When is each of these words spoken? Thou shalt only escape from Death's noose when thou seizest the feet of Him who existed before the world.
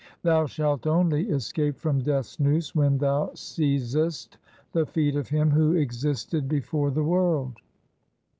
Thou 0.23 0.47
shalt 0.47 0.87
only 0.87 1.29
escape 1.29 1.77
from 1.77 2.01
Death's 2.01 2.39
noose 2.39 2.73
when 2.73 2.97
thou 2.97 3.27
seizest 3.35 4.37
the 4.71 4.83
feet 4.87 5.15
of 5.15 5.29
Him 5.29 5.51
who 5.51 5.73
existed 5.73 6.49
before 6.49 6.89
the 6.89 7.03
world. 7.03 7.59